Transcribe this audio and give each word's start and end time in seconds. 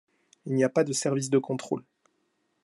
Il 0.47 0.55
n'y 0.55 0.63
a 0.63 0.69
pas 0.69 0.83
de 0.83 0.93
service 0.93 1.29
de 1.29 1.37
contrôle. 1.37 1.83